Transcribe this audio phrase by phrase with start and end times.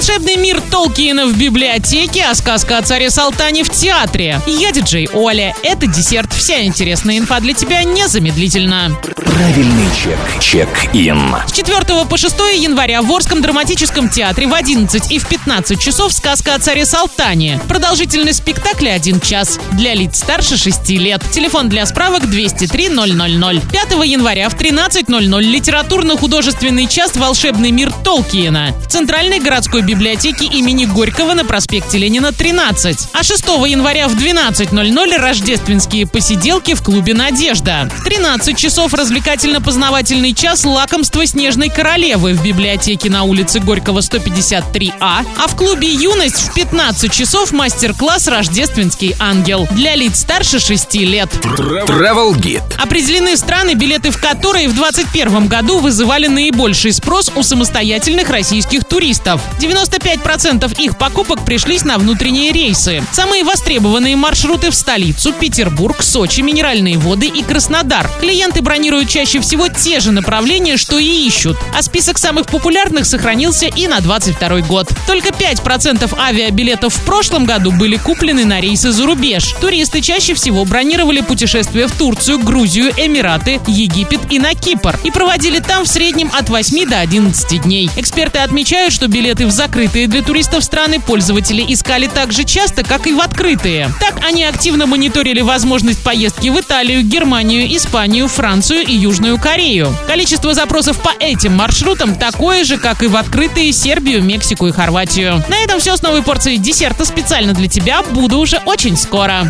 [0.00, 4.40] Волшебный мир Толкиена в библиотеке, а сказка о царе Салтане в театре.
[4.46, 5.54] Я диджей Оля.
[5.62, 6.32] Это десерт.
[6.32, 8.98] Вся интересная инфа для тебя незамедлительно.
[9.14, 10.18] Правильный чек.
[10.40, 11.36] Чек-ин.
[11.46, 16.14] С 4 по 6 января в Орском драматическом театре в 11 и в 15 часов
[16.14, 17.60] сказка о царе Салтане.
[17.68, 19.60] Продолжительность спектакля 1 час.
[19.72, 21.22] Для лиц старше 6 лет.
[21.30, 23.60] Телефон для справок 203 000.
[23.70, 31.34] 5 января в 13.00 литературно-художественный час «Волшебный мир Толкиена» в Центральной городской библиотеке имени Горького
[31.34, 33.08] на проспекте Ленина 13.
[33.12, 37.90] А 6 января в 12.00 рождественские посиделки в клубе «Надежда».
[37.98, 45.48] В 13 часов развлекательно-познавательный час «Лакомство снежной королевы» в библиотеке на улице Горького 153А, а
[45.48, 51.28] в клубе «Юность» в 15 часов мастер-класс «Рождественский ангел» для лиц старше 6 лет.
[51.42, 52.62] Travel Guide.
[52.80, 59.40] Определены страны, билеты в которые в 2021 году вызывали наибольший спрос у самостоятельных российских туристов.
[59.80, 63.02] 95% их покупок пришлись на внутренние рейсы.
[63.12, 68.10] Самые востребованные маршруты в столицу, Петербург, Сочи, Минеральные воды и Краснодар.
[68.20, 71.56] Клиенты бронируют чаще всего те же направления, что и ищут.
[71.74, 74.88] А список самых популярных сохранился и на 22 год.
[75.06, 79.54] Только 5% авиабилетов в прошлом году были куплены на рейсы за рубеж.
[79.60, 84.98] Туристы чаще всего бронировали путешествия в Турцию, Грузию, Эмираты, Египет и на Кипр.
[85.04, 87.90] И проводили там в среднем от 8 до 11 дней.
[87.96, 93.06] Эксперты отмечают, что билеты в закрытые для туристов страны пользователи искали так же часто, как
[93.06, 93.90] и в открытые.
[94.00, 99.94] Так они активно мониторили возможность поездки в Италию, Германию, Испанию, Францию и Южную Корею.
[100.06, 105.44] Количество запросов по этим маршрутам такое же, как и в открытые Сербию, Мексику и Хорватию.
[105.50, 108.02] На этом все с новой порцией десерта специально для тебя.
[108.02, 109.46] Буду уже очень скоро.